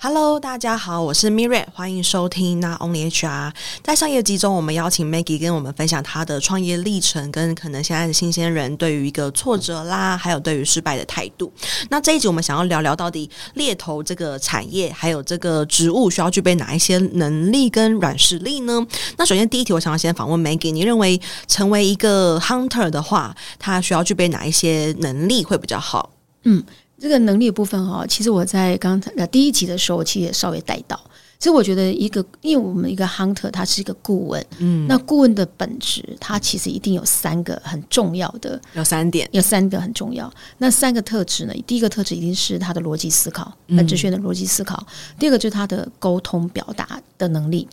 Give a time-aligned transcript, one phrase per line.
[0.00, 3.52] Hello，大家好，我是 Miriam，欢迎收听 Not Only HR。
[3.82, 11.52] 在上一集中，我们邀请 Maggie 跟我们分享她的创业历程，跟可能现在的新鲜人对于一个挫折啦，还有对于失败的态度。
[11.90, 18.86] 那这一集我们想要聊聊到底猎头这个产业，还有这个职务需要具备哪一些能力跟软实力呢？
[19.16, 26.10] 那首先第一题，我想要先访问 Maggie，你认为成为一个 Hunter 的话，他需要具备哪一些能力会比较好？
[26.44, 26.62] 嗯。
[27.00, 30.98] 这个能力的部分哈，其实我在刚才第一集的时候，我其实也稍微带到。
[31.38, 40.28] 其实我觉得一个，因为我们一个 hunter，他是一个顾问，嗯，那顾问的本质，他其实一定有三个很重要的，有三点，有三个很重要。
[40.58, 41.54] 那三个特质呢？
[41.64, 44.84] 第一个特质一定是他的逻辑思考，本质学的逻辑思考。
[44.88, 47.68] 嗯、第二个就是他的沟通表达的能力。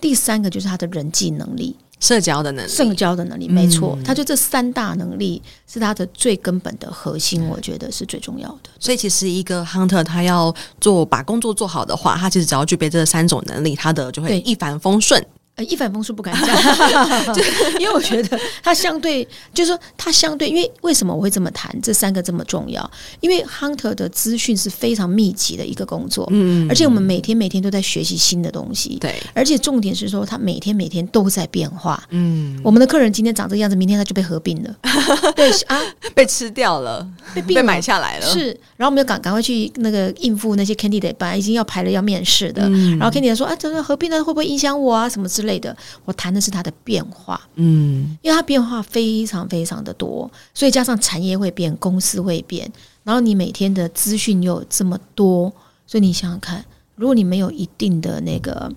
[0.00, 1.76] 第三个就是他的人际能力。
[2.04, 8.68] 社交的能力，社交的能力，没错，他就这三大能力是他的最根本的核心，我觉得是最重要的。
[8.78, 15.24] 所以，其实一个 hunter 他要做把工作做好的话，他其实只要具备这三种能力，他的就会一帆风顺。
[15.56, 16.54] 呃，一帆风顺不敢讲，
[17.32, 17.40] 就
[17.78, 21.72] 因为我觉得它相对，就是说它相对，因为为什么我会这么谈？
[21.80, 34.76] 这三个这么重要，因为 hunter 的资讯是非常密集的一个工作，嗯，而且我们每天每天都在学习新的东西，对，而且重点是说，他每天每天都在变化，嗯，我们的客人今天长这个样子，明天他就被合并了，
[35.36, 35.80] 对啊，
[36.16, 38.46] 被吃掉了，被被买下来了，是，
[38.76, 52.70] 然后我们就赶赶快去那个应付那些 candidate，本来已经要排了要面试的，嗯，然后 candidate 说啊，这个合并了会不会影响我啊，什么之类的，我谈的是它的变化，嗯，因为它变化非常非常的多，所以加上产业会变，公司会变，
[53.02, 55.52] 然后你每天的资讯又有这么多，
[55.86, 56.64] 所以你想想看，
[56.96, 58.70] 如果你没有一定的那个，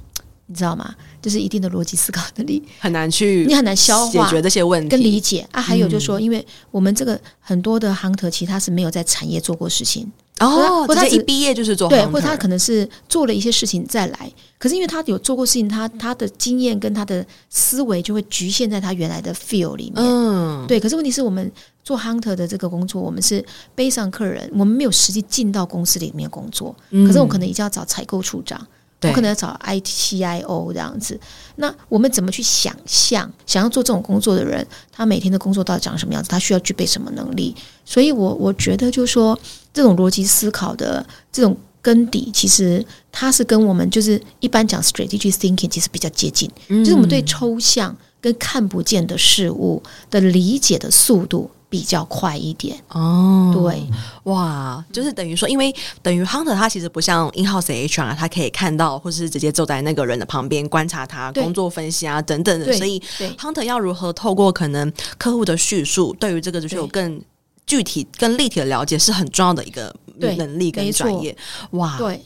[0.45, 0.95] 你知道吗？
[1.21, 5.61] 就是一定的逻辑思考能力，很难去，你很难消化解决这些问题跟理解啊。
[5.61, 10.09] 还有就是说，因为我们这个很多的 hunter 其实他是没有在产业做过事情。
[10.39, 20.05] 哦，或者他一毕业就是做对，或者他可能是做了一些事情再来，可是因为他有做过事情，他他的经验跟他的思维就会局限在他原来的 feel 里面。
[20.05, 20.79] 嗯，对。
[20.79, 21.51] 可是问题是我们
[21.83, 23.43] 做 hunter 的这个工作，我们是
[23.73, 28.65] 背上客人，我们没有实际进到公司里面工作，可是我可能一定要找采购处长。
[29.03, 31.19] 我可能要找 ITCIO 这样子，
[31.57, 36.29] 那我们怎么去想象想要做这种工作的人，他每天的工作到底长什么样子？
[36.29, 37.55] 他需要具备什么能力？
[37.85, 39.37] 所以我我觉得就是说，
[39.71, 51.49] 这种逻辑思考的这种根底，其实它是跟我们就是一般讲 strategic thinking 其实比较接近，就是我们对抽象跟看不见的事物的理解的速度。
[51.69, 52.77] 比较快一点。
[52.89, 53.83] 哦，对，
[54.23, 62.99] 哇，就是等于说，因为等于 hunter 他其实不像 in-house HR，他可以看到或是直接坐在那个人的旁边观察他工作分析啊等等的，所以
[63.37, 67.21] hunter 要如何透过可能客户的叙述，对于这个就是有更
[67.65, 69.93] 具体、更立体的了解，是很重要的一个
[70.37, 71.35] 能力跟专业，
[71.71, 72.21] 哇，对。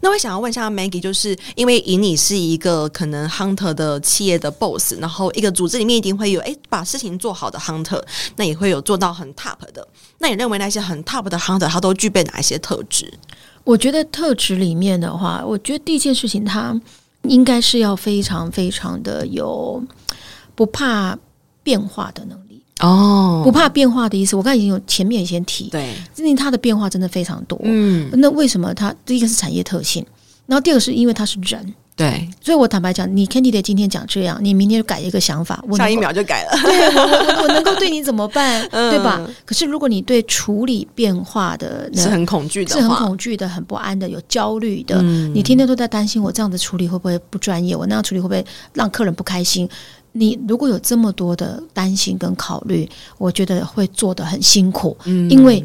[0.00, 8.02] 那我想要问一下 Maggie，就是因为以你是一个可能 hunter 的企业的 boss，然后一个组织里面一定会有诶把事情做好的 hunter，
[8.36, 9.86] 那也会有做到很 top 的。
[10.18, 13.12] 那你认为那些很 top 的 hunter，他都具备哪一些特质？
[13.62, 16.74] 我觉得特质里面的话，我觉得第一件事情，他
[17.24, 19.82] 应该是要非常非常的有
[20.54, 21.16] 不怕
[21.62, 22.49] 变化的能力。
[22.80, 27.58] 哦，不怕变化的意思，我刚才已经有前面已经提，对，因为它的变化真的非常多。
[27.62, 30.04] 嗯，那为什么它第一个是产业特性，
[30.46, 39.20] 然后第二个是因为它是人，对，所以我坦白讲，你 Candidate 今天讲这样，你明天就改一个想法，下一秒就改了，对我我我能够对你怎么办， 对吧？
[39.44, 48.42] 可是如果你对处理变化的是很恐惧的，是很恐惧的，很不安的，有焦虑的，你天天都在担心我这样子处理会不会不专业，我那样处理会不会
[48.72, 49.68] 让客人不开心？
[50.12, 52.88] 你如果有这么多的担心跟考虑，
[53.18, 54.96] 我觉得会做得很辛苦。
[55.04, 55.64] 嗯，因为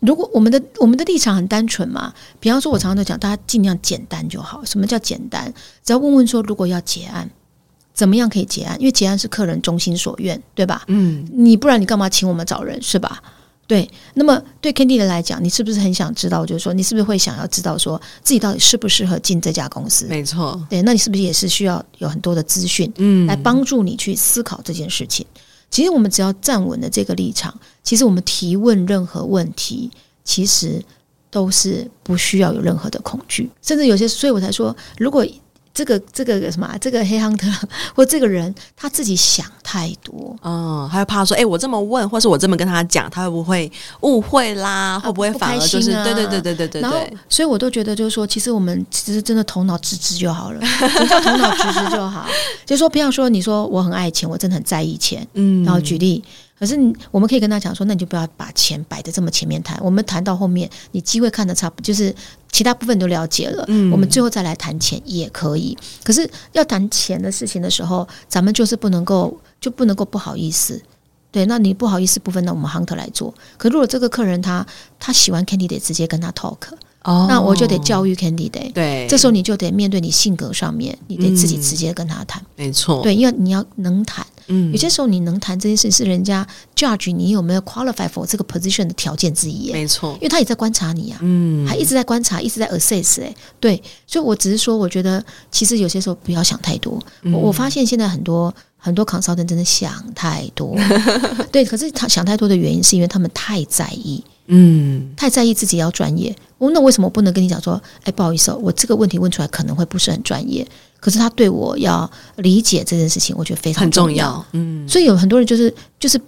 [0.00, 4.64] 如果我们的我们的立场很单纯嘛，比方说，我常常都讲，大家尽量简单就好。
[4.64, 5.52] 什么叫简单？
[5.82, 7.28] 只要问问说，如果要结案，
[7.94, 8.78] 怎么样可以结案？
[8.78, 10.82] 因为结案是客人衷心所愿，对吧？
[10.88, 13.22] 嗯，你不然你干嘛请我们找人，是吧？
[13.66, 16.46] 对，那么对 Candidate 来讲，你是不是很想知道？
[16.46, 20.06] 就是说，你是不是会想要知道，说自己到底适不适合进这家公司？
[20.06, 25.26] 没错，对，那你是不是也是需要有很多的资讯，嗯，来帮助你去思考这件事情？
[25.34, 27.52] 嗯、其实我们只要站稳了这个立场，
[27.82, 29.90] 其实我们提问任何问题，
[30.22, 30.80] 其实
[31.30, 35.26] 都是不需要有任何的恐惧，甚至有些，所以我才说，如果。
[35.76, 36.66] 这个这个什么？
[36.80, 37.54] 这个黑 hunter
[37.94, 43.70] 或这个人他自己想太多，嗯，还会怕说，哎，我这么问，或是我这么跟他讲，他会不会
[44.00, 44.98] 误会啦？
[44.98, 47.16] 会不会反而就是对对对对对对对？
[47.28, 52.26] 所以我都觉得就是说，其实我们其实真的头脑直直就好了，你叫头脑直直就好。
[52.64, 56.24] 就是说，不要说你说我很爱钱，我真的很在意钱，嗯，然后举例。
[56.58, 56.74] 可是
[57.10, 59.78] 我们可以跟他讲说，那你就不要把钱摆在这么前面谈。
[59.82, 62.14] 我们谈到后面，你机会看得差不，就是
[62.50, 65.76] 其他部分都了解了，嗯，我们最后再来谈钱也可以。
[66.02, 70.80] 可是要谈钱的事情的时候，咱们就是不能够，就不能够不好意思。
[71.30, 73.34] 对，那你不好意思部分，那我们 hunter 来做。
[73.58, 74.66] 可如果这个客人他
[74.98, 76.56] 他喜欢 candidate，直接跟他 talk。
[77.06, 86.44] 哦，那我就得教育 candidate，对，这时候你就得面对你性格上面，你得自己直接跟他谈，没错，对，因为你要能谈，嗯，有些时候你能谈这件事是人家
[86.74, 97.00] judge 你有没有 qualify for 这个 position 的条件之一，没错，因为他也在观察你啊，嗯，还一直在观察，一直在 assess，哎，对，所以我只是说，我觉得其实有些时候不要想太多，
[97.32, 100.76] 我我发现现在很多很多 consultant 真的想太多，
[101.52, 104.24] 对，可是他想太多的原因是因为他们太在意。
[104.48, 110.66] 嗯，太在意自己要专业，我那为什么我不能跟你讲说，哎，不好意思哦，我这个问题问出来可能会不是很专业，
[111.00, 114.14] 可是他对我要理解这件事情，我觉得非常重要。
[114.14, 114.46] 重要。
[114.52, 116.20] 嗯，所以有很多人就是就是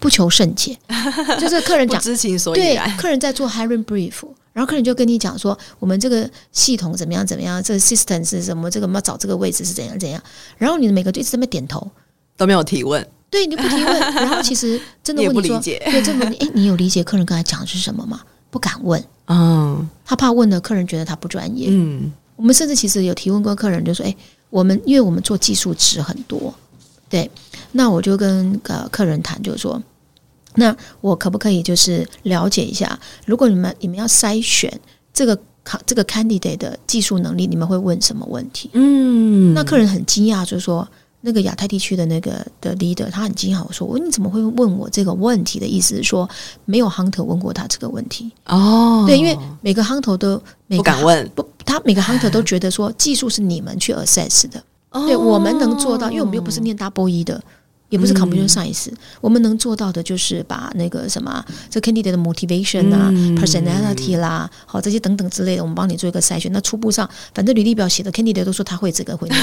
[0.00, 0.76] 不求甚解，
[1.38, 4.14] 就是客人讲知情所以然，对，客人在做 hiring brief，
[4.52, 10.20] 然后客人就跟你讲说，我们这个系统怎么样怎么样，这个 system 是什么，这个我们要找这个位置是怎样怎样，
[10.58, 11.88] 然后你的每个就一直在那边点头，
[12.36, 13.06] 都没有提问。
[13.30, 18.20] 对，你不提问， 然后其实真的问你说，对，这个问题，哎，你有理解客人刚才讲的是什么吗？
[18.50, 24.16] 不敢问，嗯，他怕问了客人觉得他不专业，嗯，我们甚至其实有提问过客人，就说，哎，
[24.50, 26.52] 我们因为我们做技术值很多，
[27.08, 27.30] 对，
[27.70, 29.80] 那我就跟呃客人谈，就是说，
[30.56, 34.80] 那我可不可以就是了解一下，如果你们你们要筛选
[35.14, 38.68] 这个卡这个 candidate 的技术能力，你们会问什么问题？
[38.72, 40.88] 嗯，那客人很惊讶，就是说。
[41.22, 46.28] 那个亚太地区的那个的 leader，他很惊讶，我说：“我你怎么会问我这个问题？”的意思是说，
[46.64, 49.04] 没有 hunter 问过他这个问题哦。
[49.06, 57.42] 对，因为每个 hunter 都每个不敢问，不，他每个 hunter 都觉得说技术是你们去 assess 的，哦、对，我们能做到，因为我们又不是念 double 一的。
[57.90, 66.50] 也不是 computer science，嗯，我们能做到的就是把那个什么这 candidate 的 motivation 啊，嗯，personality 啦，好这些等等之类的，我们帮你做一个筛选。
[66.52, 69.36] 那初步上，反正履历表写的 candidate 都说他会这个会那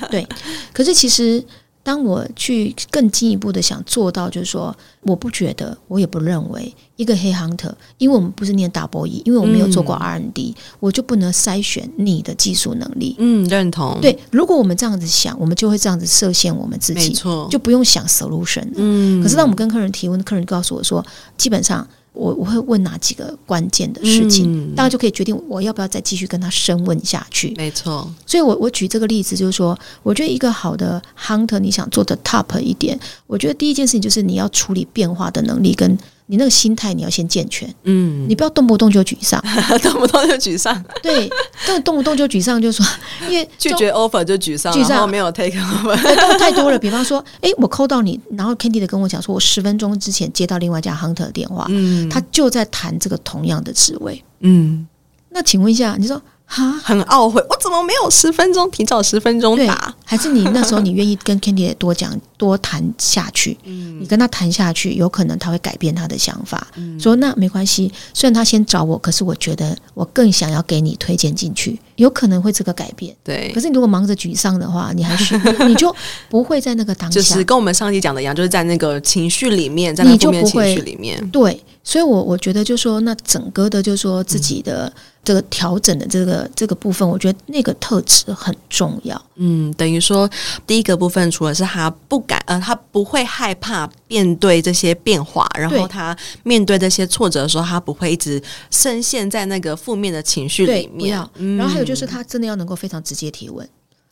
[0.00, 0.24] 个， 对。
[0.72, 1.44] 可是其实。
[1.82, 13.16] 当我去更进一步的想做到，就是说，我不觉得，我也不认为一个黑 hunter，因为我们不是念 double E，因为我没有做过 R&D，嗯，我就不能筛选你的技术能力。
[13.18, 13.98] 嗯，认同。
[14.00, 18.68] 对，如果我们这样子想，我们就会这样子设限我们自己，没错，就不用想 solution。
[18.76, 21.04] 嗯，可是当我们跟客人提问，客人告诉我说，
[21.36, 21.86] 基本上。
[22.20, 27.54] 我我会问哪几个关键的事情，大家就可以决定我要不要再继续跟他深问下去。
[27.56, 35.98] 没错，所以我我举这个例子就是说，我觉得一个好的 hunter，你想做的 top 一点，我觉得第一件事情就是你要处理变化的能力跟。
[36.30, 39.42] 你那个心态你要先健全，嗯，你不要动不动就沮丧，
[39.82, 41.28] 动不动就沮丧，对，
[41.66, 42.86] 动动不动就沮丧，就说
[43.28, 45.10] 因为 拒绝 offer 就沮丧，沮丧。
[45.10, 45.96] 没有 take offer，
[46.38, 46.78] 太多了。
[46.78, 54.86] 比方说，哎，我 call 到你，然后 Candy 的跟我讲说，我十分钟之前接到另外一家 hunter 的电话，嗯，他就在谈这个同样的职位，嗯，
[55.30, 56.22] 那请问一下，你说。
[56.52, 59.94] 哈，很懊悔，我怎么没有十分钟提早十分钟打？
[60.04, 63.56] 还是你那时候你愿意跟 Candy 多讲多谈下去？
[63.62, 67.92] 嗯，你跟他谈下去，有可能他会改变他的想法，嗯、说那没关系。
[68.12, 73.14] 虽然他先找我，可是我觉得我更想要给你推荐进去，有可能会这个改变。
[73.22, 75.38] 对，可是你如果忙着沮丧的话，你还是
[75.68, 75.94] 你就
[76.28, 81.62] 不会在那个当下，就是跟我们上集讲的一样，就是在那个情绪里面，在那负面情绪里面，对。
[81.82, 84.92] 所以我，我我觉得，就是说，那整个的，就是说，自己的
[85.24, 89.20] 这个调整的这个这个部分，我觉得那个特质很重要。
[89.36, 90.28] 嗯，等于说，
[90.66, 101.18] 第一个部分，除了是他不敢，呃，他不会害怕面对这些变化，然后他面对这些挫折的时候，他不会一直深陷在那个负面的情绪里面。
[101.36, 101.56] 嗯。
[101.56, 103.68] 然后还有就是，他真的要能够非常直接提问。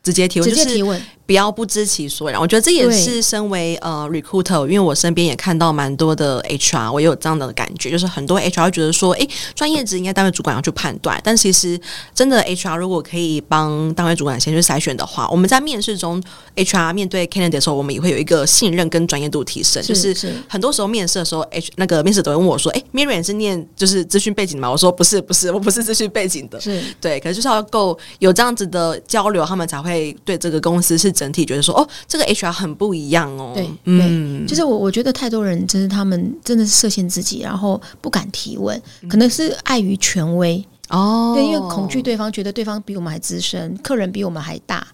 [0.08, 2.40] 直接提问，直接提问，不要不知其所以然。
[2.40, 11.78] 我觉得这也是身为呃 recruiter，因为我身边也看到蛮多的 HR，我也有这样的感觉，就是很多 HR 会觉得说，哎，专业值应该单位主管要去判断，但其实
[12.14, 16.22] 真的 HR 如果可以帮单位主管先去筛选的话，我们在面试中
[16.56, 19.82] HR 面对 candidate 的时候，我们也会有一个信任跟专业度提升。
[19.82, 20.16] 就是
[20.48, 24.70] 很多时候面试的时候，H 那个面试都会问我说，哎，Miriam 是念就是资讯背景吗？
[24.70, 26.58] 我说不是，不是，我不是资讯背景的。
[26.60, 33.52] 是对，可是就是要够有这样子的交流，他们才会对这个公司是整体觉得说，哦，这个 HR 很不一样哦。
[33.54, 44.86] 对，嗯，就是我我觉得太多人就是他们真的是设限自己，然后不敢提问，可能是碍于权威哦，对，因为恐惧对方觉得对方比我们还资深，客人比我们还大，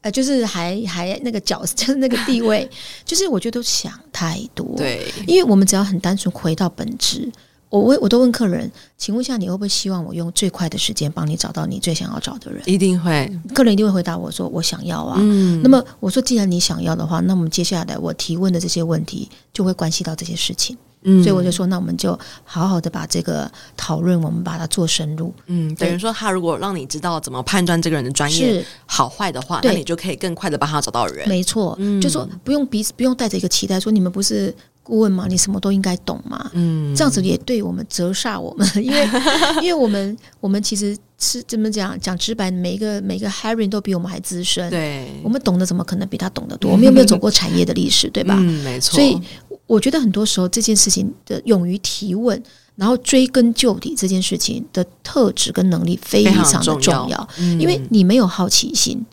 [0.00, 2.68] 呃，就是还还那个角色， 就是那个地位，
[3.04, 4.66] 就是我觉得都想太多。
[4.76, 7.30] 对，因为我们只要很单纯回到本质。
[7.68, 12.62] 我问，我都问客人，请问一下，你会不会希望我用最快的时间帮你找到你最想要找的人？
[12.66, 20.76] 一定会，客人一定会回答我说：“我想要啊。”嗯，那么我说，既然你想要的话，那我们接下来我提问的这些问题就会关系到这些事情。
[21.02, 25.32] 嗯，所以我就说，那我们就好好的把这个讨论，我们把它做深入。
[25.46, 31.28] 嗯，等于说，他如果让你知道怎么判断这个人的专业好坏的话，那你就可以更快的帮他找到人。
[31.28, 34.54] 没错，嗯，就说不用彼此不用带着一个期待，说你们不是。
[34.86, 36.48] 顾问嘛，你什么都应该懂嘛。
[36.54, 39.08] 嗯，这样子也对我们折煞我们， 因为
[39.60, 44.70] 因为我们我们其实是怎么讲讲直白，每一个每一个 hiring 都比我们还资深。
[44.70, 46.70] 对，我们懂得怎么可能比他懂得多？
[46.70, 48.36] 我们有没有走过产业的历史，对吧？
[48.38, 48.94] 嗯，没错。
[48.94, 49.20] 所以
[49.66, 52.40] 我觉得很多时候这件事情的勇于提问，
[52.76, 59.04] 然后追根究底这件事情的特质跟能力非常的重要，重要嗯，因为你没有好奇心。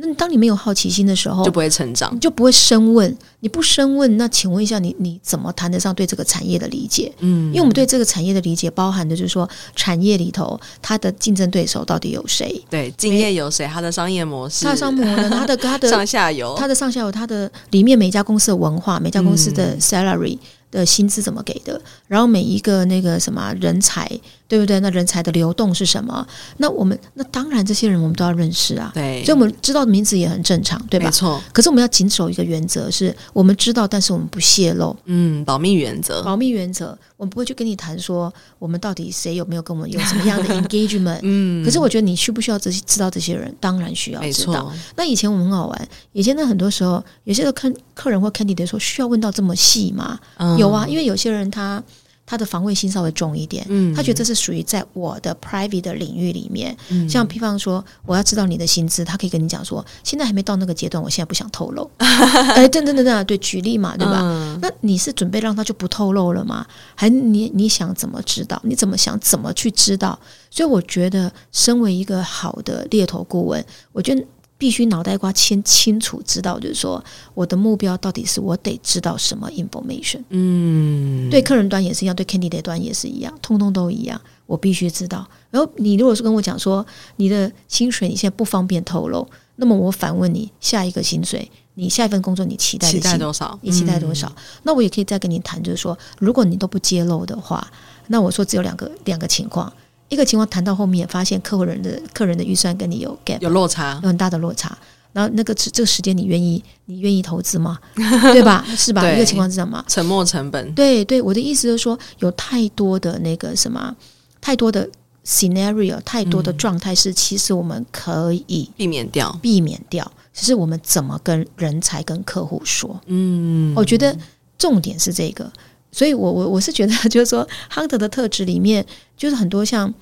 [0.00, 3.16] 那当你没有好奇心的时候，就不会成长，你就不会深问。
[3.40, 7.12] 你不深问，那请问一下你，你你怎么谈得上对这个产业的理解？
[7.18, 12.64] 嗯，因为我们对这个产业的理解，包含的就是说，产业里头它的竞争对手到底有谁？
[12.70, 13.66] 对，竞业有谁？
[13.66, 20.36] 它的商业模式， 它的商业模式，它的它的上下游，它的上下游，它的里面每一家公司的文化，每家公司的 salary。
[20.36, 20.38] 嗯
[20.70, 21.80] 的薪资怎么给的？
[22.08, 24.06] 然后每一个那个什么人才，
[24.48, 24.80] 对不对？
[24.80, 26.26] 那人才的流动是什么？
[26.56, 28.90] 那我们那当然这些人我们都要认识啊。
[28.94, 31.06] 对，所以我们知道的名字也很正常，对吧？
[31.06, 31.40] 没错。
[31.52, 34.96] 可是我们要谨守一个原则，是我们知道，但是我们不泄露。
[35.04, 36.22] 嗯，保密原则。
[36.22, 41.20] 保密原则，我们不会去跟你谈说我们到底谁有没有跟我们有什么样的 engagement。
[41.22, 41.62] 嗯。
[41.64, 43.54] 可是我觉得你需不需要这些知道这些人？
[43.60, 44.72] 当然需要知道。
[44.96, 50.18] 那以前我们很好玩，以前呢很多时候有些客客人或 candidate 说需要问到这么细吗？
[50.38, 51.82] 嗯有啊，因为有些人他
[52.28, 64.20] 他的防卫心稍微重一点，嗯，他觉得这是属于在我的 private 的领域里面，嗯，像比方说我要知道你的薪资，他可以跟你讲说，现在还没到那个阶段，我现在不想透露， 哎，等等等等，对，举例嘛，对吧？
[64.22, 66.66] 嗯，那你是准备让他就不透露了吗？
[66.94, 68.60] 还你你想怎么知道？
[68.62, 70.18] 你怎么想怎么去知道？
[70.50, 74.22] 所以我觉得，身为一个好的猎头顾问，我觉得。
[74.58, 80.20] 必须脑袋瓜清清楚知道，就是说我的目标到底是我得知道什么 information。
[80.30, 84.20] 嗯，对客人端也是一样，对 candidate 端也是一样，通通都一样。
[84.46, 85.26] 我必须知道。
[85.50, 86.84] 然后你如果是跟我讲说
[87.16, 93.56] 你的薪水你现在不方便透露，那么我反问你下一个薪水，你下一份工作你期待期待多少？
[93.62, 94.26] 你期待多少？
[94.28, 97.64] 嗯，那我也可以再跟你谈，就是说如果你都不揭露的话，
[98.08, 99.72] 那我说只有两个两个情况。
[100.08, 104.76] 一个情况谈到后面，发现客户人的客人的预算跟你有 gap，有落差，有很大的落差。
[105.12, 107.78] 然后那个这个时间，你愿意你愿意投资吗？
[108.32, 108.64] 对吧？
[108.76, 109.10] 是吧？
[109.10, 109.82] 一个情况是这样吗？
[109.88, 110.72] 沉没成本。
[110.74, 113.94] 对对，我的意思就是说，有太多的那个什么，
[114.40, 114.88] 太多的
[115.26, 120.10] scenario，太多的状态是其实我们可以避免掉，避免掉。
[120.32, 123.00] 只是我们怎么跟人才跟客户说？
[123.06, 124.16] 嗯，我觉得
[124.56, 125.50] 重点是这个。
[125.98, 128.86] 所以我，我我我是觉得， 就是说，Hunter 的特质里面，
[129.16, 129.92] 就是很多像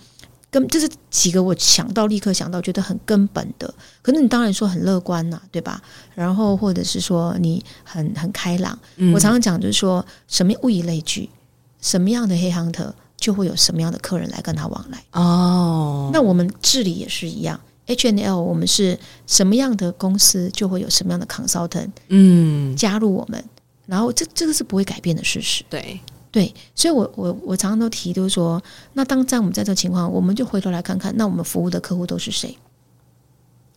[0.51, 3.73] 跟就是几个我想到立刻想到觉得很根本的。
[4.03, 5.81] 可能你当然说很乐观呐、啊，对吧？
[6.15, 8.79] 然后或者是说你很很开朗。
[8.97, 11.31] 嗯、我常常讲就是说，什么物以类聚，
[11.81, 15.03] 什么样的黑 Hunter 就会有什么样的客人来跟他往来。
[15.13, 23.43] 哦，那我们治理也是一样 H N L，我们是什么样的公司，就会有什么样的 consultant 嗯加入我们。
[23.87, 25.99] 然后这这个是不会改变的事实，对
[26.33, 28.63] 对，所以我我我常常都提，就是说，
[28.93, 32.59] 那当在我们在这个情况，我们就回头来看看，那我们服务的客户都是谁？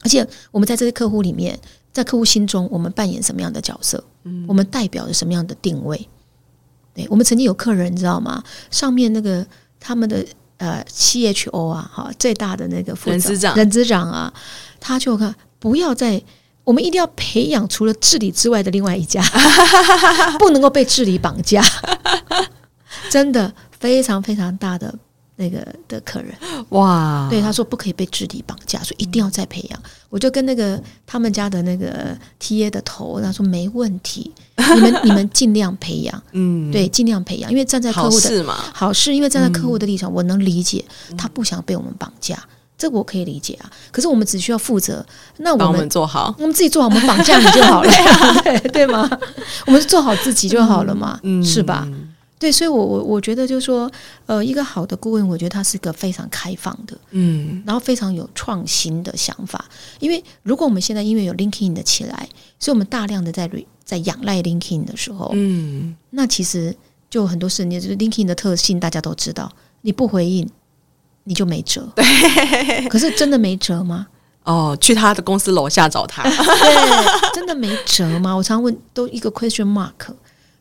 [0.02, 1.58] 而且我们在这些客户里面，
[1.94, 4.04] 在客户心中，我们扮演什么样的角色？
[4.24, 6.10] 嗯，我们代表着什么样的定位？
[6.94, 8.44] 对，我们曾经有客人，你知道吗？
[8.72, 9.46] 上面那个
[9.80, 10.26] 他们的
[10.58, 14.34] 呃 CHO 啊，哈，最大的那个副人资长，人资长啊，
[14.80, 16.22] 他就看不要再。
[16.64, 19.24] 我们一定要培养除了治理之外的另外一家，
[20.38, 21.64] 不能够被治理绑架。
[23.10, 24.94] 真的非常非常大的
[25.36, 26.32] 那个的客人
[26.70, 27.28] 哇！
[27.30, 29.82] 对他说不可以被治理绑架，所以一定要再培养。
[30.10, 34.32] 我就跟那个他们家的那个 TA 的头他说没问题，
[34.76, 40.84] 你们 你们尽量培养，嗯，对，尽量培养，因为站在客户的好事嘛，好事，因为站在客户的立场，我能理解
[41.18, 42.38] 他不想被我们绑架。
[42.80, 45.06] 这个我可以理解啊，可是我们只需要负责，
[45.38, 47.92] 那我们，做好，我们自己做好，我们绑架你就好了，
[48.42, 49.08] 对对吗？
[49.68, 51.86] 我们做好自己就好了嘛，嗯、是吧？
[52.40, 53.92] 对，所以我，我我我觉得就是说，
[54.26, 59.66] 呃，一个好的顾问，我觉得他是个非常开放的，嗯，然后非常有创新的想法。
[60.00, 63.52] 因为如果我们现在因为有 LinkedIn 的起来，所以我们大量的在
[63.84, 66.74] 在仰赖 LinkedIn 的时候，嗯，那其实
[67.10, 70.50] 就很多事情，就是 LinkedIn 的特性大家都知道，你不回应。
[71.30, 72.04] 你就没辙，对。
[72.90, 74.08] 可是真的没辙吗？
[74.46, 78.34] 哦，去他的公司楼下找他，对，真的没辙吗？
[78.34, 80.12] 我常问，都一个 question mark，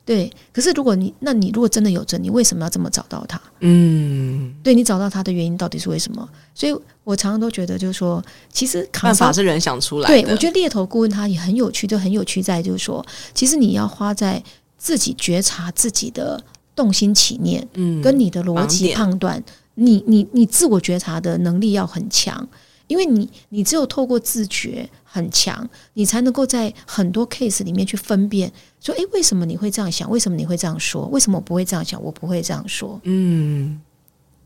[0.04, 3.40] 对，可是如果你，那你如果真的有辙，你为什么要这么找到他？
[3.60, 6.28] 嗯，对，你找到他的原因到底是为什么？
[6.54, 8.22] 所以我常常都觉得，就是说，
[8.52, 10.22] 其实办法是人想出来的。
[10.22, 14.42] 对，我觉得猎头顾问他也很有趣，就很有趣在就是说，其实你要花在
[14.76, 16.38] 自己觉察自己的
[16.76, 19.42] 动心起念，嗯，跟你的逻辑判断，
[19.78, 22.48] 你你你自我觉察的能力要很强。
[22.86, 30.10] 因为你，你只有透过自觉很强，你才能够在很多 case 里面去分辨，说，诶，为什么你会这样想？
[30.10, 31.04] 为什么你会这样说？
[31.08, 32.02] 为什么我不会这样想？
[32.02, 32.98] 我不会这样说。
[33.02, 33.78] 嗯，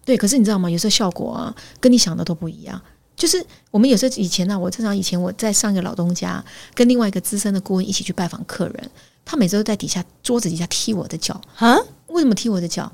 [0.05, 0.17] 对。
[0.17, 0.69] 可是你知道吗？
[0.69, 2.83] 有时候效果啊，跟你想的都不一样。
[3.15, 8.91] 就是我们有时候以前呢、啊，我正常以前我在上一个老东家，跟另外一个资深的顾问一起去拜访客人，
[9.25, 11.79] 他每次都在底下桌子底下踢我的脚啊？
[12.09, 12.93] 为什么踢我的脚？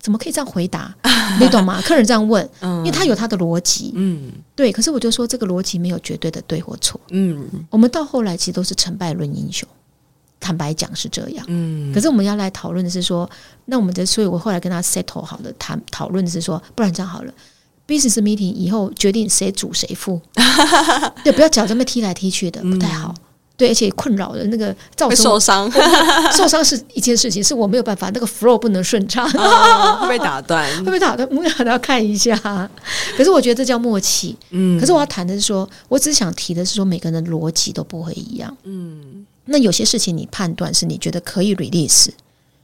[0.00, 0.94] 怎么可以这样回答？
[1.38, 1.80] 你懂吗？
[1.82, 3.92] 客人这样问，因为他有他的逻辑。
[3.94, 4.72] 嗯，对。
[4.72, 7.00] 可是我就说，这个逻辑没有绝对的对或错。
[7.10, 9.68] 嗯，我们到后来其实都是成败论英雄。
[10.40, 11.44] 坦白讲是这样。
[11.48, 11.92] 嗯。
[11.92, 13.28] 可是我们要来讨论的是说，
[13.66, 17.32] 那我们的，所以我后来跟他 settle 好的，谈讨论的是说，不然这样好了
[17.86, 20.20] ，business meeting 以后决定谁主谁负。
[21.22, 23.14] 对，不要脚这么踢来踢去的，不太好。
[23.60, 25.70] 对，而且困扰的那个造成受伤，
[26.32, 32.34] 受伤是一件事情，是我没有办法，那个 flow 不能顺畅，哦、会被打断， 会被打断，我们要看一下。
[33.18, 34.34] 可是我觉得这叫默契。
[34.48, 38.56] 嗯，可是我要谈的是说，我只想提的是说，每个人的逻辑都不会一样。
[38.62, 42.08] 嗯，那有些事情你判断是你觉得可以 release，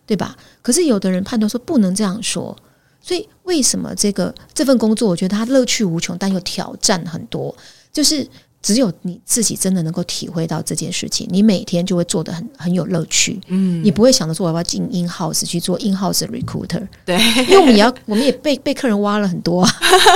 [0.07, 0.35] 对吧？
[0.63, 2.57] 可是有的人判断说不能这样说，
[3.03, 7.55] 所以为什么这个这份工作，我觉得它乐趣无穷，但又挑战很多，
[7.93, 8.27] 就是。
[8.67, 13.41] 只有你自己真的能够体会到这件事情，你每天就会做的很很有乐趣。
[13.47, 16.85] 嗯，你不会想着说我要进 in house 去做 in house recruiter。
[17.05, 19.65] 对，因为我们也要，我们也被被客人挖了很多。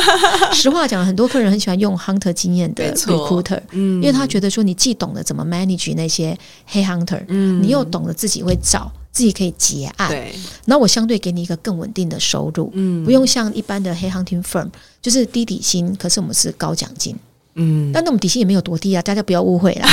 [0.52, 14.68] 实话讲，很多客人很喜欢用 hunter 经验的 recruiter，嗯，因为他觉得说你既懂得怎么 manage 那些黑 hunter，嗯，你又懂得自己会找，自己可以结案，对，那我相对给你一个更稳定的收入，嗯，不用像一般的黑 hunting firm，
[15.00, 17.14] 就是低底薪，可是我们是高奖金。
[17.60, 19.88] 嗯，但那我们底薪也没有多低啊，大家不要误会啦。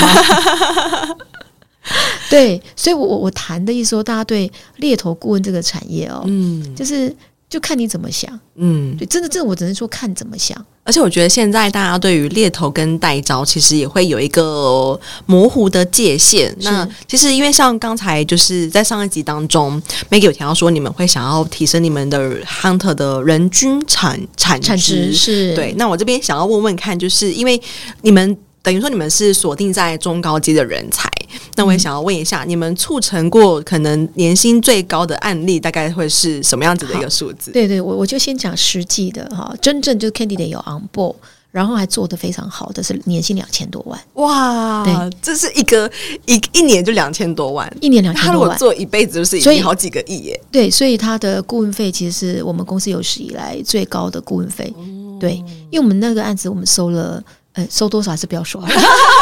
[2.32, 7.16] 对，所以我我我谈的意思说，大家对猎头顾问这个产业哦，嗯，就是。
[7.50, 10.66] 就看你怎么想，嗯，对，真的，这我只能说看怎么想。
[10.84, 16.54] 而且我觉得现在大家对于猎头跟代招，其实也会有一个模糊的界限。
[16.62, 25.74] 那其实因为像刚才就是在上一集当中，Maggie 有提到说，你们会想要提升你们的 Hunter 的人均产产值，产值是对。
[25.78, 27.62] 那我这边想要问问看，就是因为
[28.02, 28.38] 你们。
[28.68, 31.10] 等于说你们是锁定在中高阶的人才，
[31.56, 37.50] 那我也想要问一下，嗯、你们促成过可能年薪最高的案例，大概会是什么样子的一个数字？
[37.52, 41.16] 对对，我我就先讲实际的哈，真正就是 candidate 有 on board，
[41.50, 45.90] 然后还做得非常好的是年薪两千多万，哇，对，这是一个
[46.26, 55.36] 一一年就两千多万，一年两千多万，他如果做一辈子就是已经好几个亿耶，对，所以他的顾问费其实是我们公司有史以来最高的顾问费，嗯、对，
[55.72, 57.24] 因为我们那个案子我们收了。
[57.58, 58.64] 呃，收多少还是不要说，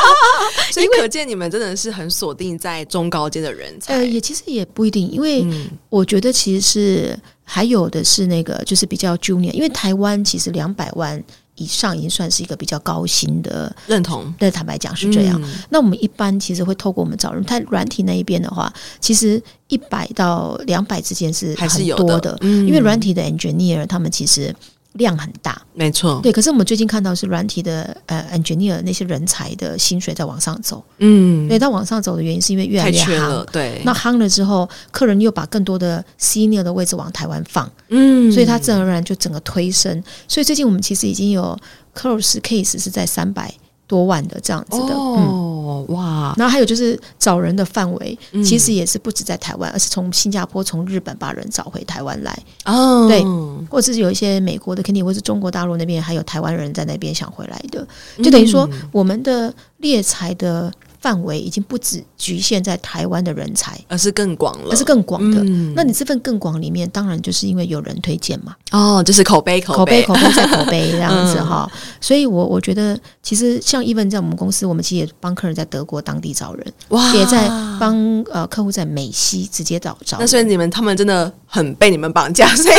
[0.69, 3.93] 所以可见你们真的是很锁定在中高阶的人才。
[3.93, 5.48] 呃，也其实也不一定，因为
[5.88, 11.24] 我觉得其实是还有的是那个就是比较 junior，因为台湾其实两百万
[11.56, 14.30] 以上已经算是一个比较高薪的认同。
[14.38, 15.41] 对，坦白讲是这样。
[15.41, 18.69] 嗯、那我们一般其实会透过我们找人，在软体那一边的话，
[19.00, 24.54] 其实一百到两百之间是很多的，的嗯、因为软体的 engineer 他们其实。
[24.95, 26.31] 量很大，没错，对。
[26.31, 33.81] 可是我们最近看到是软体的呃 engineer 那些人才的薪水在往上走，嗯，对，它往上走的原因是因为越来越夯了，对。
[33.86, 40.03] 那夯了之后，客人又把更多的 senior 的位置往台湾放，嗯，所以它自然而然就整个推升。
[40.27, 41.58] 所以最近我们其实已经有
[41.93, 43.53] close case 是在三百
[43.88, 45.15] 多万的这样子的，哦。
[45.17, 45.56] 嗯
[45.89, 52.38] 哇，然后还有就是找人的范围，其实也是不止在台湾，嗯、而是从新加坡、从日本把人找回台湾来。
[52.65, 53.21] 哦，对，
[53.69, 57.86] 或者是有一些美国的，肯定或是中国大陆那边还有台湾人在那边想回来的，
[58.24, 60.71] 就等于说我们的猎才的。
[61.05, 65.39] 范围已经不止局限在台湾的人才，而是更广了，而是更广的。
[65.43, 68.55] 嗯、那你这份更广里面，当然就是因为有人推荐嘛。
[68.71, 71.69] 哦，就是口碑，口碑，口碑，口碑再口碑 这样子哈。
[71.71, 77.47] 嗯、所以我我觉得，其实像 even 在我们公司，我们其实也帮客人在德国当地找人，哇，也在
[77.79, 77.95] 帮
[78.31, 80.17] 呃客户在美西直接找找。
[80.19, 82.75] 那所以你们他们真的很被你们绑架，所以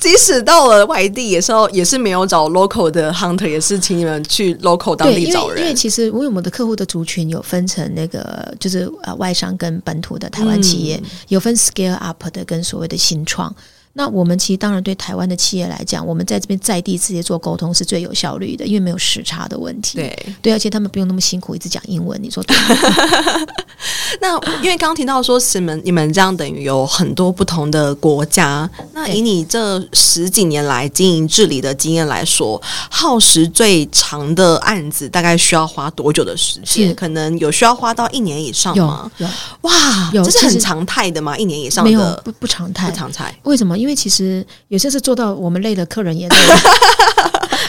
[0.00, 5.58] 即使到了外地，也是也是没有找 local 的 hunter，也是请你们去 local 当地找人。
[5.58, 7.58] 因为，因为其实我有我们的客户的族群有分。
[7.58, 13.52] 分成那个就是呃外商跟本土的台湾企业，嗯、有分 scale up 的跟所谓的新创。
[13.98, 19.96] 那我们其实当然对台湾的企业来讲，我们在这边在地直接做沟通是最有效率的，因为没有时差的问题。
[19.96, 22.16] 对对，而且他们不用那么辛苦一直讲英文。
[22.22, 23.46] 你说对吗？
[24.22, 28.70] 那因为刚刚提到说，你们你们这样等于有很多不同的国家。
[28.94, 36.94] 那以你这十几年来经营治理的经验来说，耗时最长的案子大概需要花多久的时间？
[36.94, 39.10] 可能有需要花到一年以上吗？
[39.18, 39.32] 有，有
[39.62, 41.36] 哇，有，这是很常态的吗？
[41.36, 41.90] 一年以上的？
[41.90, 43.34] 没有，不不常态，不常态。
[43.42, 43.76] 为什么？
[43.76, 46.36] 因为其实有些是做到我们累了，客人也累。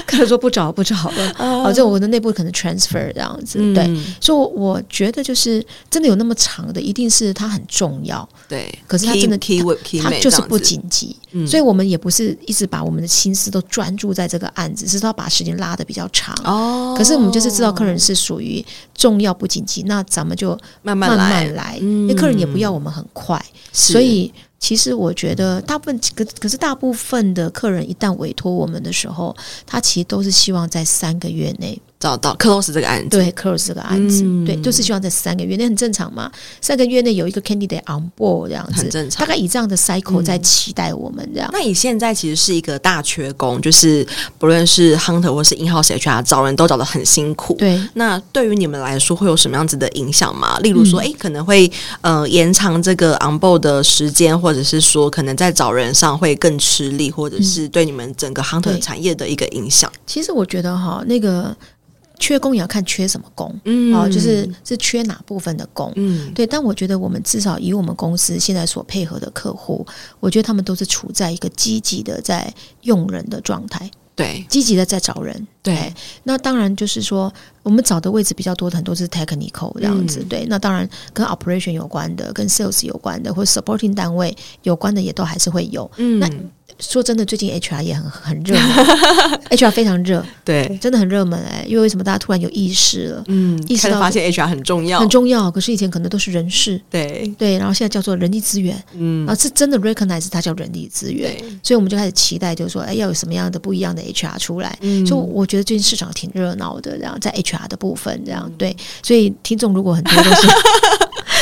[0.05, 3.88] 客人说不找不找了，哦，这我的内部可能 transfer 这样子，对。
[4.19, 8.27] 所以我觉得就是真的有那么长的，一定是它很重要。
[8.47, 9.38] 对，可是它真的
[10.01, 11.15] 它就是不紧急，
[11.47, 16.36] 所以我们也不是一直把我们的心思都专注在这个案子，是要把时间拉的比较长。
[16.43, 23.39] 哦，可是我们就是知道客人是属于重要不紧急，那咱们就慢慢慢来，因为客人也不要我们很快，
[23.71, 24.34] 所以。
[24.60, 31.82] 其实我觉得大部分可可是大部分的客人一旦委托我们的时候，他其实都是希望在三个月内。
[31.99, 36.31] 找到 close 这个案子，对 close 这个案子，嗯、对，就是希望在三个月内很正常嘛。
[36.62, 39.19] 三个月内有一个 candidate on board 这样子，很正常。
[39.19, 41.49] 大概以这样的 cycle 在期待我们这样。
[41.49, 44.07] 嗯、那你现在其实是一个大缺工，就是
[44.38, 47.55] 不论是 hunter 或是 in-house HR 找人都找得很辛苦。
[47.55, 50.57] 对，那对于你们来说会有什么样子的影响吗？
[50.59, 59.91] 例如说，哎、嗯，可能会呃延长这个 on board 的时间，或者是说可能在找人上会更吃力，或者是对你们整个 hunter 产业的一个影响。
[60.07, 61.53] 其实我觉得哈，那个。
[62.19, 66.45] 缺工也要看缺什么工，嗯，哦，就是是缺哪部分的工，嗯，对。
[66.45, 69.86] 但我觉得我们至少以我们公司现在所配合的客户，
[70.19, 75.73] 我觉得他们都是处在一个积极的在用人的状态，对，积极的在找人，对。
[75.75, 77.32] 对，那当然就是说，
[77.63, 80.45] 我们找的位置比较多的很多是 technical 这样子，嗯、对。
[80.49, 86.19] 那当然跟 operation 有关的，跟 sales 有关的，或者 supporting 单位有关的也都还是会有，嗯。
[86.19, 86.29] 那
[86.80, 88.56] 说真的，最近 HR 也很很热
[89.50, 91.65] ，HR 非常热，对，真的很热门哎。
[91.68, 93.24] 因为为什么大家突然有意识了？
[93.28, 95.52] 嗯，意识到发现 HR 很重要，很重要。
[95.52, 104.78] 可是以前可能都是人事，对对，然后现在叫做人力资源，嗯，啊，是真的 recognize 它叫人力资源，所以我们就开始期待，就是说，哎，要有什么样的不一样的 HR 出来。
[104.82, 108.76] 嗯，所以我觉得最近市场挺热闹的，然后在 HR 的部分，这样对。
[109.04, 110.48] 所以听众如果很多都是。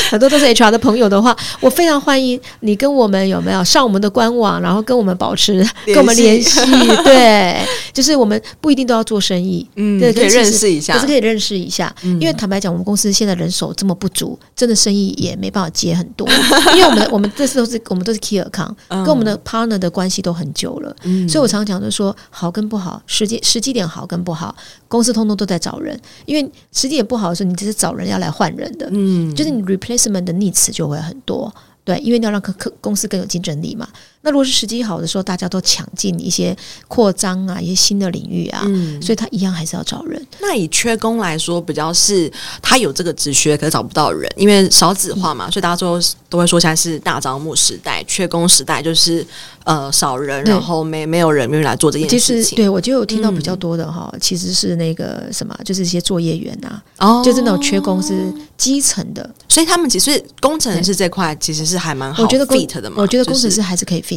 [0.11, 6.59] 很多都是 HR 的朋友的话，我非常欢迎你跟我们有没有上我们的官网，然后跟我们保持 跟我们联系。
[7.03, 7.59] 对，
[7.93, 11.93] 就是我们不一定都要做生意，嗯，对，可以认识一下，可是可以认识一下。
[12.03, 16.27] 因为坦白讲，我们公司现在人手这么不足，真的生意也没办法接很多。
[16.73, 20.95] 因为我们我们这次都是我们都是 key account，跟我们的 partner 的关系都很久了，
[21.27, 24.55] 所以我常常讲就是说好跟不好，时机时机点好跟不好，
[24.87, 25.99] 公司通通都在找人。
[26.25, 26.41] 因为
[26.71, 29.96] 时机点不好的时候，你只是找人要来换人的，嗯，就是你 replace。
[29.97, 33.87] 士们的逆词就会很多，对，因为你要让客客公司更有竞争力嘛。
[34.27, 36.53] 那如果是时机好的时候，大家都抢进一些
[36.89, 40.21] 扩张啊，一些新的领域啊，嗯，所以他一样还是要找人。
[40.41, 42.29] 那以缺工来说，比较是
[42.61, 49.25] 他有这个职缺，可是找不到人，因为少子化嘛，嗯，所以大家都都会说现在是大招募时代，缺工时代就是。
[49.67, 52.41] 呃，少人，然后没没有人愿意来做这件事情。
[52.41, 62.95] 其实，对我就有听到比较多的哈，其实是那个什么，就是一些作业员啊，哦，就是那种缺工是基层的，所以他们其实工程师这块其实是还蛮好 fit 的嘛。
[62.99, 64.16] 我觉得工程师还是可以 fit，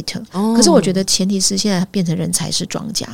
[0.55, 3.07] 可是我觉得前提是现在变成人才是庄家。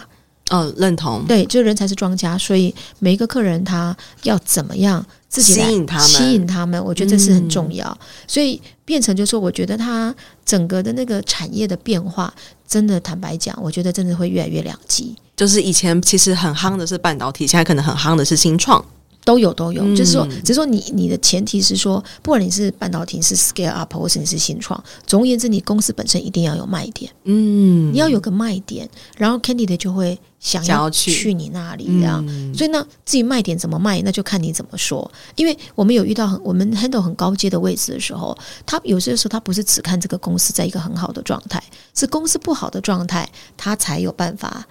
[0.49, 1.25] 哦，认同。
[1.27, 7.97] 对，就是人才是庄家，所以每一个客人他要怎么样自己来吸引他们，吸引他们，我觉得这是很重要。
[8.27, 8.61] 所以。
[8.87, 12.33] 变成就是说，我觉得他整个的那个产业的变化，
[12.65, 15.13] 真的坦白讲，我觉得真的会越来越两极。
[15.35, 18.81] 就是以前其实很夯的是半导体，现在可能很夯的是新创。
[19.27, 31.33] 都有都有，嗯、就是说，只是说你你的前提是说，不管你是半导体是 scale up，或是你是新创，总而言之，你公司本身一定要有卖点，嗯，你要有个卖点，然后 candidate 就会想要去。
[31.33, 35.11] 你那里这样，嗯、所以呢，至于卖点怎么卖，那就看你怎么说。
[35.35, 41.61] 因为我们有遇到很我们 handle 很高阶的位置的时候，他有些时候他不是只看这个公司在一个很好的状态，
[41.93, 44.65] 是公司不好的状态，他才有办法。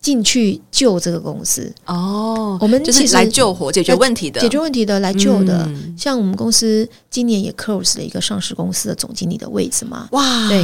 [0.00, 1.72] 进去救这个公司。
[1.86, 5.64] 哦，我们就是来救火、解决问题的，解决问题的来救的。
[5.66, 10.62] 嗯、像我们公司今年也 close 了一个上市公司的总经理的位置嘛，哇，对，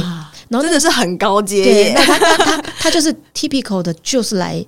[0.49, 4.65] 然后真的是很高阶，对，那他他他他就是 typical 的，就是来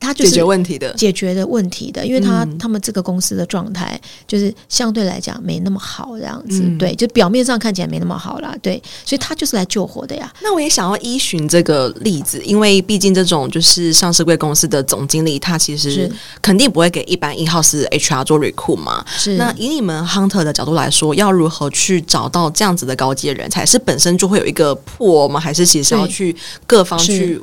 [0.00, 10.32] 他就是解决问题的，解决的问题的，因为他、嗯、他们这个公司的状态就是相对来讲没那么好，这样子，嗯、对，就表面上看起来没那么好啦，对，所以他就是来救火的呀。
[10.42, 16.10] 那我也想要依循这个例子，因为毕竟这种就是上市贵公司的总经理，他其实
[16.40, 19.04] 肯定不会给一般 in-house HR 做 recruit 嘛。
[19.06, 23.66] 是，那以你们 hunter 的角度来说，要如何去找到这样子的高阶人才？
[23.66, 25.38] 是本身就会有一个 pool 吗？
[25.38, 26.34] 还是其实要去
[26.66, 27.40] 各方去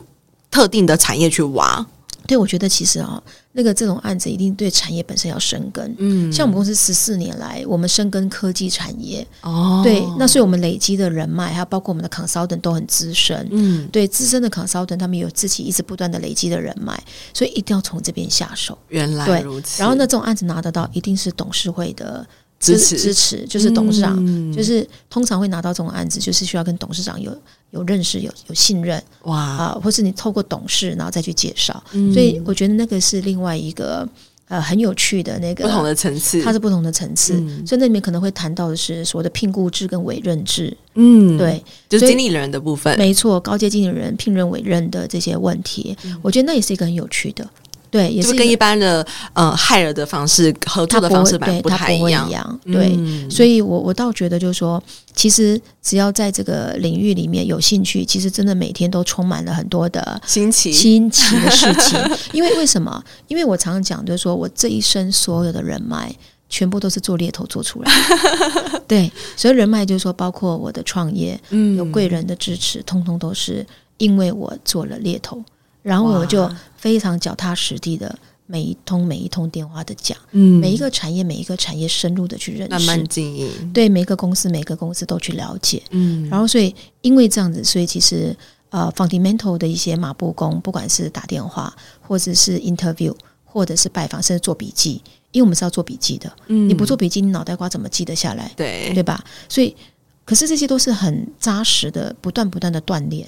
[0.50, 1.86] 特定的产业去挖？
[2.28, 3.22] 对，我觉得其实啊，
[3.54, 5.96] 那个这种案子一定对产业本身要深耕。
[5.98, 9.26] 嗯，像我们公司十四年来，我们深耕科技产业。
[9.42, 13.48] 哦，对，那所以我们累积的人脉，还有包括我们的 consultant 都很资深。
[13.52, 17.02] 嗯，对，资深的 consultant 他们有自己一直不断的累积的人脉，
[17.34, 18.78] 所以一定要从这边下手。
[18.90, 19.82] 原来如此。
[19.82, 22.28] 然后呢，这种案子拿得到，一定是董事会的。
[22.60, 22.98] 支持。
[22.98, 27.36] 支持就是董事长，嗯、就是通常会拿到这种案子，就是需要跟董事长有
[27.72, 29.38] 有认识、有有信任哇。
[29.38, 34.08] 啊、呃，或是你透过董事然后再去介绍，嗯、所以我觉得那个是另外一个
[34.48, 47.48] 呃很有趣的那个不同的层次，它是不同的层次，嗯、所以那里面可能会谈到的是所谓的聘雇制跟委任制，嗯，对，就是经理人的部分，没错，高阶经理人聘任委任的这些问题，嗯、我觉得那也是一个很有趣的。
[47.90, 52.60] 对，也是跟一般的呃 hire 的方式合作的方式不不太一样。
[52.66, 54.82] 对，嗯、所以我我倒觉得就是说，
[55.14, 62.00] 其实只要在这个领域里面有兴趣，其实真的每天都充满了很多的新奇新奇的事情。
[62.34, 63.04] 因为为什么？
[63.28, 66.14] 因为我常常讲，就是说我这一生所有的人脉，
[66.50, 68.82] 全部都是做猎头做出来的。
[68.88, 73.66] 对，所以人脉就是说，包括我的创业，嗯，有贵人的支持，通通都是
[73.98, 75.42] 因为我做了猎头。
[75.84, 76.50] 然后我就
[76.88, 88.34] 非常脚踏实地的每一通每一通电话的讲，嗯，每一个产业每一个产业深入的去认识，慢慢经营，对每个公司每个公司都去了解，嗯，然后所以因为这样子，所以其实
[88.70, 95.02] 呃，fundamental 的一些马步工，不管是打电话或者是 interview，或者是拜访，甚至做笔记，
[95.34, 98.50] 因为我们是要做笔记的，嗯，你不做笔记，你脑袋瓜怎么记得下来？
[98.56, 99.22] 对，对吧？
[99.50, 99.76] 所以，
[100.24, 103.28] 可是这些都是很扎实的，不断不断的锻炼。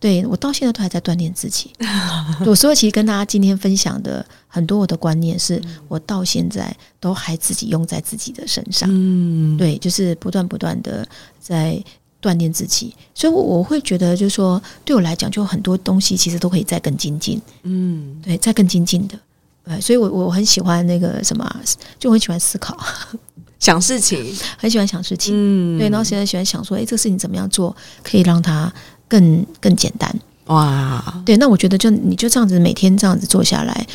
[0.00, 1.72] 对，我到现在都还在锻炼自己。
[2.46, 8.88] 我说，其实跟大家今天分享的很多我的观念，是我到现在都还自己用在自己的身上。
[8.92, 11.04] 嗯，对，就是不断不断的
[11.40, 11.82] 在
[12.22, 12.94] 锻炼自己。
[13.12, 17.42] 所以，我我会觉得，就是说，对我来讲，就很多东西其实都可以再更精进。
[17.64, 19.18] 嗯，对，再更精进的。
[19.64, 21.60] 对，所以我我很喜欢那个什么，
[21.98, 22.78] 就很喜欢思考、
[23.58, 25.34] 想事情， 很喜欢想事情。
[25.34, 28.72] 嗯，对，然后现在喜欢想说，哎，这个事情怎么样做可以让它。
[29.08, 30.14] 更更简单
[30.46, 31.22] 哇！
[31.26, 33.86] 对，那我觉得就你就这样子每天这样子做下来，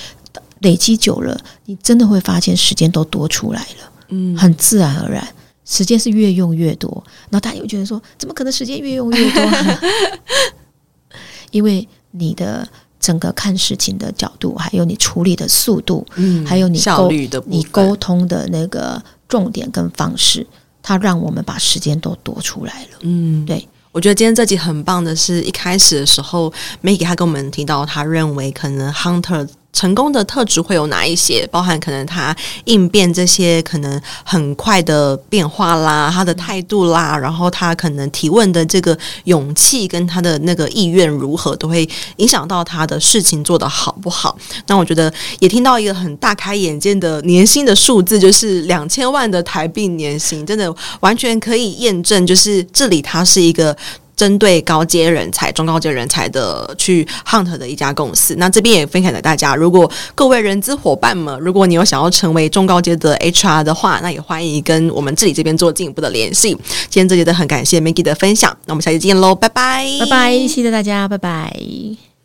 [0.60, 5.28] 累积久了，你真的会发现时间都多出来了，嗯，很自然而然，
[5.66, 7.04] 时间是越用越多。
[7.30, 9.44] 然后大家又觉得说，怎么可能时间越用越多？
[11.50, 12.68] 因为你的
[13.00, 20.46] 整个看事情的角度，还有你处理的速度，嗯，还有你效率的你沟通的那个重点跟方式，
[20.84, 23.00] 它让我们把时间都多出来了。
[23.02, 23.68] 嗯，对。
[23.94, 26.52] 我觉得今天这集很棒的是，一开始的时候
[26.82, 32.34] ，Maggie 他跟我们提到，他认为可能 Hunter 成功的特质会有哪一些，包含可能他
[32.66, 44.38] 应变这些可能很快的变化啦，他的态度啦，然后他可能提问的这个勇气跟他的那个意愿如何，都会影响到他的事情做得好不好。
[44.68, 53.76] 那我觉得也听到一个很大开眼界的年薪的数字，就是 两千万的台币年薪，真的完全可以验证，就是这里他是一个。
[54.24, 59.54] 针对高阶人才、中高阶人才的去 hunt 的一家公司，那这边也分享给大家。
[59.54, 66.52] 如果各位人资伙伴们，如果你有想要成为中高阶的 HR 的话，那也欢迎跟我们这里这边做进一步的联系。
[66.90, 72.13] 今天这节的很感谢 Maggie 的分享，那我们下期见喽，拜拜，拜拜，谢谢大家，拜拜。